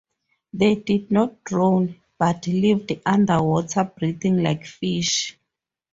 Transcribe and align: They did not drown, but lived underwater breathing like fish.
They 0.51 0.73
did 0.77 1.11
not 1.11 1.43
drown, 1.43 2.01
but 2.17 2.47
lived 2.47 2.91
underwater 3.05 3.83
breathing 3.83 4.41
like 4.41 4.65
fish. 4.65 5.37